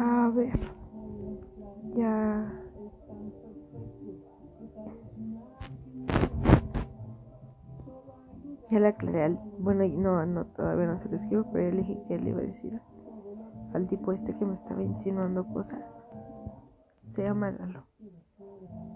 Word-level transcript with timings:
A 0.00 0.30
ver. 0.32 0.58
Ya. 1.96 2.52
Ya 8.70 8.78
le 8.78 8.88
aclaré 8.88 9.24
al. 9.24 9.40
Bueno, 9.58 9.84
no, 9.88 10.24
no, 10.24 10.46
todavía 10.46 10.86
no 10.86 11.02
se 11.02 11.08
lo 11.08 11.16
escribo, 11.16 11.50
pero 11.52 11.68
ya 11.68 11.74
le 11.74 11.82
dije 11.82 12.02
que 12.06 12.18
le 12.18 12.30
iba 12.30 12.38
a 12.38 12.42
decir 12.42 12.80
al 13.74 13.88
tipo 13.88 14.12
este 14.12 14.36
que 14.36 14.44
me 14.44 14.54
estaba 14.54 14.82
insinuando 14.82 15.44
cosas. 15.46 15.80
Se 17.14 17.24
llama 17.24 17.50
Lalo. 17.50 17.82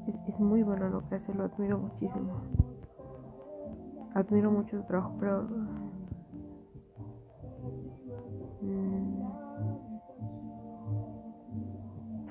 Es, 0.06 0.14
es 0.28 0.38
muy 0.38 0.62
bueno 0.62 0.88
lo 0.88 1.08
que 1.08 1.16
hace, 1.16 1.34
lo 1.34 1.44
admiro 1.44 1.78
muchísimo. 1.78 2.42
Admiro 4.14 4.52
mucho 4.52 4.80
su 4.80 4.86
trabajo, 4.86 5.16
pero. 5.18 5.48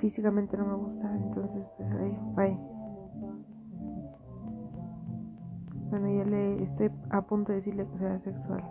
Físicamente 0.02 0.58
no 0.58 0.66
me 0.66 0.74
gusta, 0.74 1.16
entonces 1.16 1.64
pues 1.78 1.92
ahí, 1.92 2.18
bye. 2.36 2.58
Bueno, 5.92 6.08
ya 6.10 6.26
le 6.26 6.64
estoy 6.64 6.90
a 7.12 7.22
punto 7.22 7.52
de 7.52 7.60
decirle 7.60 7.86
que 7.86 7.98
sea 8.00 8.20
sexual. 8.20 8.64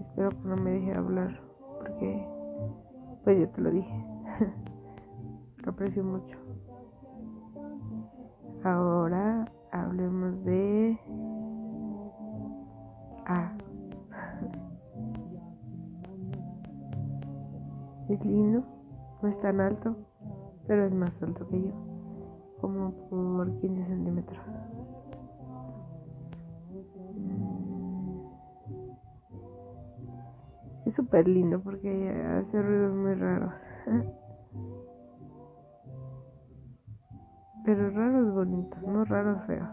Espero 0.00 0.30
que 0.30 0.48
no 0.48 0.56
me 0.56 0.70
deje 0.70 0.94
hablar, 0.94 1.38
porque 1.78 2.26
pues 3.24 3.38
yo 3.40 3.48
te 3.50 3.60
lo 3.60 3.70
dije. 3.70 4.04
lo 5.64 5.70
aprecio 5.72 6.02
mucho. 6.02 6.38
Ahora 8.64 9.44
hablemos 9.70 10.42
de 10.44 10.98
A. 13.26 13.52
es 18.08 18.24
lindo, 18.24 18.64
tan 19.48 19.60
alto, 19.62 19.96
pero 20.66 20.84
es 20.84 20.92
más 20.92 21.10
alto 21.22 21.48
que 21.48 21.58
yo, 21.58 21.72
como 22.60 22.92
por 23.08 23.50
15 23.60 23.86
centímetros. 23.86 24.38
Es 30.84 30.94
súper 30.94 31.26
lindo 31.26 31.60
porque 31.60 32.10
hace 32.10 32.60
ruidos 32.60 32.94
muy 32.94 33.14
raros. 33.14 33.54
Pero 37.64 37.90
raros 37.90 38.34
bonitos, 38.34 38.82
no 38.82 39.04
raros 39.04 39.46
feos. 39.46 39.68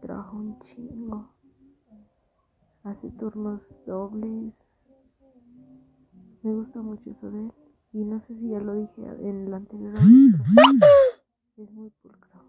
Trabaja 0.00 0.32
un 0.32 0.58
chingo. 0.60 1.30
Hace 2.84 3.10
turnos 3.12 3.60
dobles. 3.86 4.54
Me 6.42 6.54
gusta 6.54 6.80
mucho 6.80 7.10
eso 7.10 7.30
de 7.30 7.40
él. 7.40 7.52
Y 7.92 8.04
no 8.04 8.20
sé 8.26 8.34
si 8.38 8.48
ya 8.50 8.60
lo 8.60 8.74
dije 8.74 9.02
en 9.20 9.46
el 9.46 9.54
anterior 9.54 9.94
Es 11.56 11.70
muy 11.72 11.90
pulcro. 12.02 12.40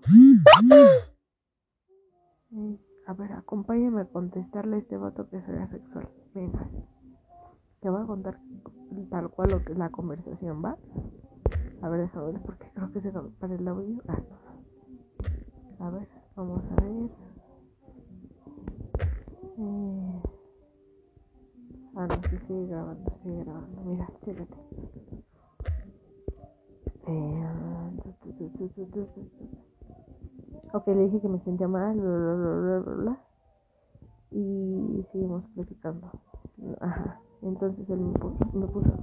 Es- 2.52 2.80
a 3.08 3.14
ver, 3.14 3.32
acompáñame 3.32 4.02
a 4.02 4.06
contestarle 4.06 4.76
a 4.76 4.80
este 4.80 4.98
vato 4.98 5.30
que 5.30 5.42
soy 5.46 5.56
asexual. 5.56 6.10
Venga. 6.36 6.68
Te 7.80 7.90
voy 7.90 8.02
a 8.02 8.06
contar 8.06 8.38
tal 9.10 9.30
cual 9.30 9.52
lo 9.52 9.64
que 9.64 9.72
es 9.72 9.78
la 9.78 9.90
conversación, 9.90 10.64
¿va? 10.64 10.78
A 11.82 11.90
ver, 11.90 12.02
déjame 12.02 12.34
ver 12.34 12.42
porque 12.42 12.70
creo 12.74 12.92
que 12.92 13.02
se 13.02 13.12
para 13.12 13.56
el 13.56 13.68
audio. 13.68 14.02
Ah. 14.08 14.22
A 15.80 15.90
ver, 15.92 16.08
vamos 16.36 16.64
a 16.72 16.82
ver. 16.82 17.27
Eh... 19.58 20.22
Ah, 21.96 22.08
no, 22.08 22.22
sí 22.30 22.38
sigue 22.48 22.68
grabando, 22.68 23.20
sigue 23.24 23.44
grabando. 23.44 23.82
Mira, 23.86 24.08
chécate. 24.24 24.58
Eh. 27.08 27.48
Ok, 30.74 30.88
le 30.88 31.04
dije 31.06 31.22
que 31.22 31.28
me 31.28 31.40
sentía 31.40 31.68
mal. 31.68 31.98
Y 34.32 35.06
seguimos 35.12 35.44
platicando. 35.56 36.12
Ajá. 36.82 37.22
Entonces 37.42 37.90
él 37.90 38.00
me 38.00 38.14
puso, 38.14 38.38
me 38.54 38.68
puso, 38.68 38.98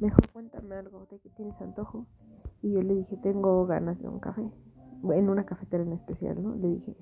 mejor 0.00 0.30
cuéntame 0.32 0.76
algo, 0.76 1.06
¿de 1.10 1.18
qué 1.18 1.28
tienes 1.30 1.60
antojo? 1.60 2.06
Y 2.62 2.72
yo 2.72 2.82
le 2.82 2.94
dije, 2.94 3.16
tengo 3.18 3.66
ganas 3.66 4.00
de 4.00 4.08
un 4.08 4.20
café. 4.20 4.48
En 5.02 5.28
una 5.28 5.44
cafetera 5.44 5.82
en 5.82 5.92
especial, 5.92 6.42
¿no? 6.42 6.54
Le 6.54 6.68
dije, 6.68 6.96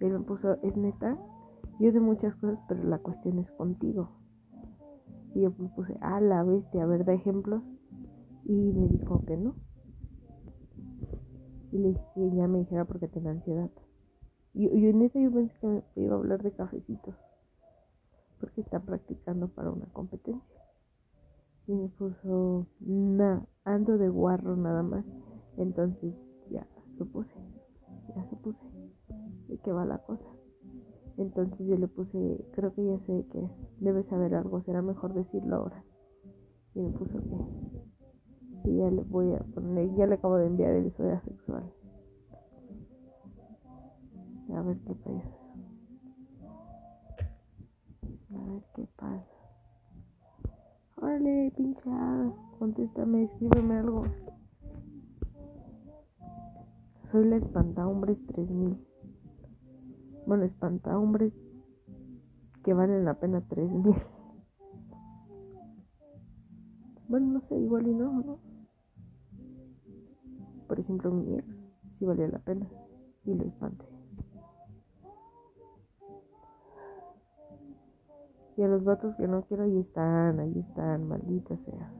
él 0.00 0.12
me 0.12 0.20
puso, 0.20 0.54
es 0.62 0.76
neta, 0.76 1.16
yo 1.80 1.92
de 1.92 2.00
muchas 2.00 2.34
cosas, 2.36 2.58
pero 2.68 2.84
la 2.84 2.98
cuestión 2.98 3.38
es 3.38 3.50
contigo. 3.52 4.10
Y 5.34 5.40
yo 5.40 5.52
me 5.56 5.68
puse, 5.70 5.96
ah, 6.02 6.20
la 6.20 6.42
bestia, 6.42 6.82
a 6.82 6.86
ver, 6.86 7.04
da 7.06 7.14
ejemplos. 7.14 7.62
Y 8.44 8.52
me 8.52 8.88
dijo 8.88 9.24
que 9.24 9.36
no. 9.36 9.54
Y 11.72 11.78
le 11.78 11.88
dije 11.88 12.04
que 12.14 12.36
ya 12.36 12.48
me 12.48 12.58
dijera 12.58 12.84
porque 12.84 13.08
tenía 13.08 13.30
ansiedad. 13.30 13.70
Y, 14.52 14.66
y 14.68 14.88
en 14.88 15.02
eso 15.02 15.18
yo 15.18 15.32
pensé 15.32 15.54
que 15.60 15.66
me 15.66 15.82
iba 15.96 16.16
a 16.16 16.18
hablar 16.18 16.42
de 16.42 16.52
cafecitos. 16.52 17.14
Porque 18.40 18.60
está 18.60 18.80
practicando 18.80 19.48
para 19.48 19.70
una 19.70 19.86
competencia. 19.86 20.60
Y 21.66 21.72
me 21.72 21.88
puso, 21.88 22.66
nah, 22.80 23.40
ando 23.64 23.96
de 23.96 24.08
guarro 24.08 24.56
nada 24.56 24.82
más. 24.82 25.04
Entonces 25.56 26.14
ya 26.50 26.66
supuse, 26.98 27.30
ya 28.14 28.28
supuse 28.28 28.58
de 29.48 29.58
qué 29.58 29.72
va 29.72 29.84
la 29.84 29.98
cosa. 29.98 30.39
Entonces 31.20 31.66
yo 31.66 31.76
le 31.76 31.86
puse, 31.86 32.46
creo 32.52 32.72
que 32.72 32.82
ya 32.82 32.98
sé 33.00 33.26
que 33.30 33.46
debe 33.80 34.04
saber 34.04 34.34
algo, 34.34 34.62
será 34.62 34.80
mejor 34.80 35.12
decirlo 35.12 35.56
ahora. 35.56 35.84
Y 36.74 36.80
me 36.80 36.88
puso 36.92 37.18
que, 37.18 38.70
y 38.70 38.78
ya 38.78 38.90
le 38.90 39.02
voy 39.02 39.34
a 39.34 39.40
poner, 39.54 39.94
ya 39.96 40.06
le 40.06 40.14
acabo 40.14 40.36
de 40.36 40.46
enviar 40.46 40.72
el 40.72 40.90
soy 40.96 41.10
asexual. 41.10 41.70
A 44.54 44.62
ver 44.62 44.78
qué 44.78 44.94
pasa. 44.94 45.30
A 48.34 48.50
ver 48.50 48.62
qué 48.74 48.86
pasa. 48.96 49.26
Órale, 51.02 51.52
pincha, 51.54 52.32
contéstame, 52.58 53.24
escríbeme 53.24 53.74
algo. 53.74 54.04
Soy 57.12 57.28
la 57.28 57.36
espantahombres 57.36 58.16
3000. 58.28 58.89
Bueno, 60.30 60.44
espantahombres 60.44 61.32
que 62.62 62.72
valen 62.72 63.04
la 63.04 63.14
pena 63.14 63.40
3000. 63.48 63.96
Bueno, 67.08 67.26
no 67.26 67.40
sé, 67.48 67.58
igual 67.58 67.88
y 67.88 67.92
no, 67.92 68.12
¿no? 68.12 68.38
Por 70.68 70.78
ejemplo, 70.78 71.10
mi 71.10 71.34
ex 71.34 71.44
sí 71.98 72.04
valía 72.04 72.28
la 72.28 72.38
pena 72.38 72.64
y 73.24 73.34
lo 73.34 73.42
espanté. 73.42 73.84
Y 78.56 78.62
a 78.62 78.68
los 78.68 78.84
vatos 78.84 79.16
que 79.16 79.26
no 79.26 79.42
quiero, 79.46 79.64
ahí 79.64 79.78
están, 79.80 80.38
ahí 80.38 80.60
están, 80.60 81.08
maldita 81.08 81.56
sea. 81.56 81.92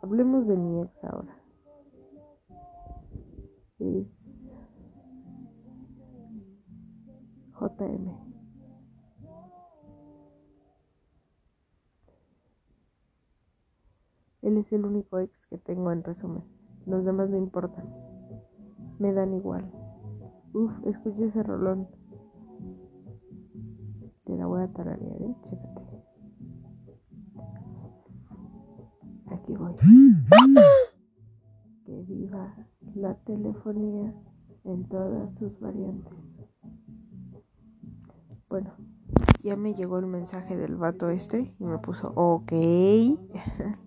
Hablemos 0.00 0.46
de 0.46 0.56
mi 0.56 0.80
ex 0.80 1.04
ahora. 1.04 1.43
JM. 7.60 8.24
Él 14.42 14.58
es 14.58 14.72
el 14.72 14.84
único 14.84 15.18
ex 15.18 15.32
que 15.48 15.58
tengo 15.58 15.90
en 15.90 16.02
resumen. 16.04 16.44
Los 16.86 17.04
demás 17.04 17.30
no 17.30 17.38
importan. 17.38 17.86
Me 18.98 19.12
dan 19.12 19.32
igual. 19.32 19.70
Uf, 20.52 20.70
escucha 20.86 21.24
ese 21.24 21.42
rolón. 21.42 21.88
Te 24.24 24.36
la 24.36 24.46
voy 24.46 24.62
a 24.62 24.68
tararear, 24.68 25.22
eh. 25.22 25.34
Chécate. 25.44 25.82
Aquí 29.30 29.54
voy. 29.54 29.74
Que 31.94 32.02
viva 32.12 32.52
la 32.96 33.14
telefonía 33.14 34.12
en 34.64 34.88
todas 34.88 35.32
sus 35.38 35.60
variantes. 35.60 36.12
Bueno, 38.48 38.74
ya 39.44 39.54
me 39.54 39.74
llegó 39.74 40.00
el 40.00 40.06
mensaje 40.06 40.56
del 40.56 40.74
vato 40.74 41.08
este 41.10 41.54
y 41.56 41.64
me 41.64 41.78
puso 41.78 42.12
ok. 42.16 42.50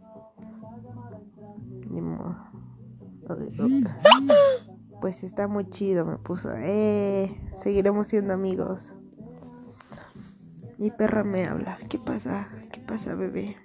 Pues 5.01 5.24
está 5.24 5.50
muy 5.50 5.69
chido, 5.69 6.06
me 6.06 6.18
puso. 6.18 6.50
Eh, 6.56 7.38
seguiremos 7.57 8.07
siendo 8.07 8.33
amigos. 8.33 8.94
Mi 10.77 10.92
perra 10.92 11.25
me 11.25 11.45
habla. 11.45 11.77
¿Qué 11.89 12.00
pasa? 12.00 12.48
¿Qué 12.71 12.80
pasa, 12.80 13.15
bebé? 13.15 13.57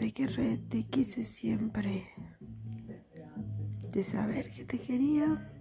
Te 0.00 0.58
te 0.70 0.84
quise 0.84 1.24
siempre. 1.24 2.06
De 3.92 4.02
saber 4.02 4.50
que 4.50 4.64
te 4.64 4.78
quería. 4.78 5.52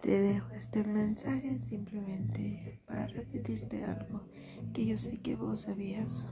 Te 0.00 0.18
dejo 0.18 0.50
este 0.54 0.82
mensaje 0.82 1.60
simplemente 1.68 2.80
para 2.86 3.06
repetirte 3.08 3.84
algo 3.84 4.22
que 4.72 4.86
yo 4.86 4.96
sé 4.96 5.18
que 5.18 5.36
vos 5.36 5.62
sabías. 5.62 6.26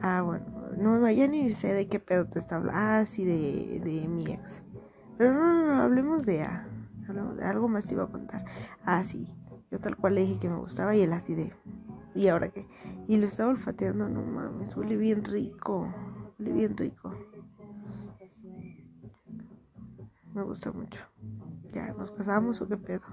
Ah, 0.00 0.22
bueno, 0.22 0.46
no, 0.78 1.10
ya 1.10 1.28
ni 1.28 1.52
sé 1.54 1.74
de 1.74 1.86
qué 1.86 2.00
pedo 2.00 2.26
te 2.26 2.38
está 2.38 2.56
hablando. 2.56 2.80
Ah, 2.80 3.04
sí, 3.04 3.24
de, 3.24 3.80
de 3.84 4.08
mi 4.08 4.32
ex. 4.32 4.62
Pero 5.18 5.34
no, 5.34 5.40
no, 5.40 5.66
no, 5.66 5.82
hablemos 5.82 6.24
de, 6.24 6.42
ah, 6.42 6.66
hablemos 7.06 7.36
de 7.36 7.44
algo 7.44 7.68
más 7.68 7.86
te 7.86 7.94
iba 7.94 8.04
a 8.04 8.08
contar. 8.08 8.44
Ah, 8.84 9.02
sí, 9.02 9.28
yo 9.70 9.78
tal 9.78 9.96
cual 9.96 10.14
le 10.14 10.22
dije 10.22 10.38
que 10.40 10.48
me 10.48 10.56
gustaba 10.56 10.96
y 10.96 11.02
él 11.02 11.12
así 11.12 11.34
de, 11.34 11.52
¿y 12.14 12.28
ahora 12.28 12.50
qué? 12.50 12.66
Y 13.08 13.16
lo 13.16 13.26
estaba 13.26 13.50
olfateando, 13.50 14.08
no 14.08 14.22
mames, 14.22 14.76
huele 14.76 14.96
bien 14.96 15.24
rico, 15.24 15.92
huele 16.38 16.52
bien 16.52 16.76
rico. 16.76 17.14
Me 20.34 20.42
gusta 20.42 20.72
mucho. 20.72 20.98
¿Ya 21.72 21.92
nos 21.92 22.10
casamos 22.10 22.60
o 22.60 22.68
qué 22.68 22.76
pedo? 22.76 23.04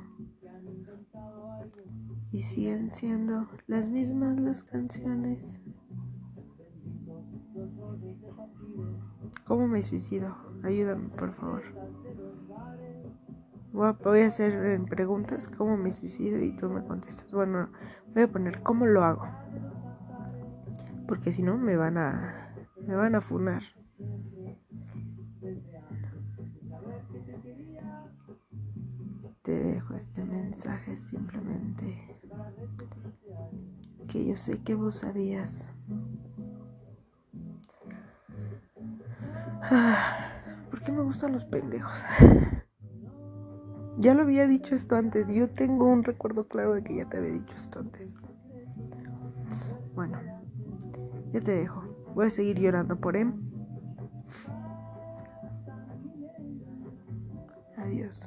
Y 2.31 2.41
siguen 2.41 2.91
siendo 2.91 3.47
las 3.67 3.87
mismas 3.87 4.39
las 4.39 4.63
canciones. 4.63 5.59
¿Cómo 9.45 9.67
me 9.67 9.81
suicido? 9.81 10.35
Ayúdame, 10.63 11.09
por 11.09 11.33
favor. 11.33 11.63
Voy 13.71 14.21
a 14.21 14.27
hacer 14.27 14.81
preguntas 14.89 15.47
cómo 15.47 15.77
me 15.77 15.91
suicido 15.91 16.39
y 16.39 16.55
tú 16.55 16.69
me 16.69 16.83
contestas. 16.83 17.31
Bueno, 17.31 17.69
voy 18.13 18.23
a 18.23 18.27
poner 18.27 18.61
cómo 18.63 18.85
lo 18.85 19.03
hago. 19.03 19.27
Porque 21.07 21.31
si 21.31 21.43
no 21.43 21.57
me 21.57 21.75
van 21.75 21.97
a 21.97 22.53
me 22.85 22.95
van 22.95 23.15
a 23.15 23.21
funar. 23.21 23.61
Te 29.43 29.51
dejo 29.51 29.93
este 29.95 30.23
mensaje 30.23 30.95
simplemente 30.95 32.19
que 34.07 34.25
yo 34.25 34.37
sé 34.37 34.59
que 34.63 34.73
vos 34.73 34.95
sabías. 34.95 35.69
¿Por 40.69 40.81
qué 40.83 40.91
me 40.91 41.03
gustan 41.03 41.33
los 41.33 41.45
pendejos? 41.45 42.03
Ya 43.99 44.13
lo 44.13 44.21
había 44.21 44.47
dicho 44.47 44.75
esto 44.75 44.95
antes. 44.95 45.27
Yo 45.27 45.49
tengo 45.49 45.85
un 45.85 46.05
recuerdo 46.05 46.47
claro 46.47 46.73
de 46.73 46.83
que 46.83 46.95
ya 46.95 47.05
te 47.05 47.17
había 47.17 47.33
dicho 47.33 47.53
esto 47.57 47.79
antes. 47.79 48.15
Bueno, 49.93 50.17
ya 51.33 51.41
te 51.41 51.51
dejo. 51.51 51.83
Voy 52.15 52.27
a 52.27 52.29
seguir 52.29 52.57
llorando 52.59 52.95
por 52.95 53.17
él. 53.17 53.33
Adiós. 57.75 58.17